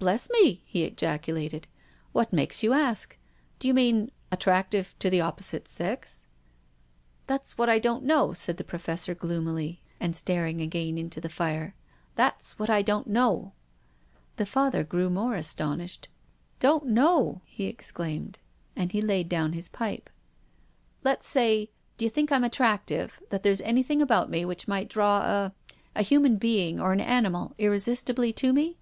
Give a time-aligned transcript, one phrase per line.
[0.00, 1.68] Bless me!" he ejaculated."
[2.12, 3.16] What makes you ask?
[3.60, 6.26] Do you mean attractive to the oppo site sex?"
[7.26, 7.26] PROFESSOR GUILDEA.
[7.26, 11.28] 283" That's what I don't know," said the Professor gloomily, and staring again into the
[11.28, 11.76] fire."
[12.16, 13.52] That's what I don't know."
[14.34, 16.08] The Father grew more astonished."
[16.68, 18.40] Don't know!" he exclaimed.
[18.74, 20.10] And he laid down his pipe.
[21.04, 25.54] "Let's say— d'you think I'm attractive, that there's anything about me which might draw a—
[25.94, 28.80] a human being, or an animal, irresistibly to me